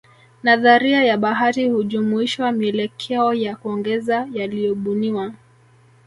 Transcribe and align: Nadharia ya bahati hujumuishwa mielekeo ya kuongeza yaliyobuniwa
Nadharia 0.43 1.03
ya 1.03 1.17
bahati 1.17 1.69
hujumuishwa 1.69 2.51
mielekeo 2.51 3.33
ya 3.33 3.55
kuongeza 3.55 4.27
yaliyobuniwa 4.33 5.33